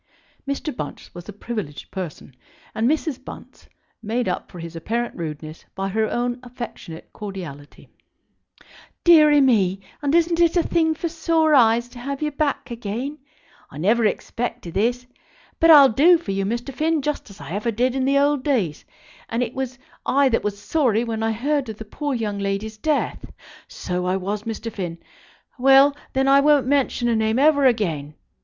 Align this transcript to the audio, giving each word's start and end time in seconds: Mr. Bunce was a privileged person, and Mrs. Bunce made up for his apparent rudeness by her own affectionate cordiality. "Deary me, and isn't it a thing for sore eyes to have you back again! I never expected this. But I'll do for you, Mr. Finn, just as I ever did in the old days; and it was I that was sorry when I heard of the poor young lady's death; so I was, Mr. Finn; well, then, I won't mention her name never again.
Mr. 0.47 0.75
Bunce 0.75 1.13
was 1.13 1.29
a 1.29 1.33
privileged 1.33 1.91
person, 1.91 2.35
and 2.73 2.89
Mrs. 2.89 3.23
Bunce 3.23 3.69
made 4.01 4.27
up 4.27 4.49
for 4.51 4.57
his 4.57 4.75
apparent 4.75 5.15
rudeness 5.15 5.63
by 5.75 5.89
her 5.89 6.09
own 6.09 6.39
affectionate 6.41 7.13
cordiality. 7.13 7.87
"Deary 9.03 9.39
me, 9.39 9.79
and 10.01 10.15
isn't 10.15 10.39
it 10.41 10.57
a 10.57 10.63
thing 10.63 10.95
for 10.95 11.07
sore 11.07 11.53
eyes 11.53 11.87
to 11.87 11.99
have 11.99 12.19
you 12.19 12.31
back 12.31 12.71
again! 12.71 13.19
I 13.69 13.77
never 13.77 14.03
expected 14.03 14.73
this. 14.73 15.05
But 15.59 15.69
I'll 15.69 15.89
do 15.89 16.17
for 16.17 16.31
you, 16.31 16.45
Mr. 16.47 16.73
Finn, 16.73 17.03
just 17.03 17.29
as 17.29 17.39
I 17.39 17.51
ever 17.51 17.69
did 17.69 17.93
in 17.93 18.05
the 18.05 18.17
old 18.17 18.43
days; 18.43 18.83
and 19.29 19.43
it 19.43 19.53
was 19.53 19.77
I 20.03 20.29
that 20.29 20.43
was 20.43 20.57
sorry 20.59 21.03
when 21.03 21.21
I 21.21 21.31
heard 21.31 21.69
of 21.69 21.77
the 21.77 21.85
poor 21.85 22.15
young 22.15 22.39
lady's 22.39 22.77
death; 22.79 23.31
so 23.67 24.07
I 24.07 24.17
was, 24.17 24.45
Mr. 24.45 24.71
Finn; 24.73 24.97
well, 25.59 25.95
then, 26.13 26.27
I 26.27 26.39
won't 26.39 26.65
mention 26.65 27.07
her 27.07 27.15
name 27.15 27.35
never 27.35 27.67
again. 27.67 28.15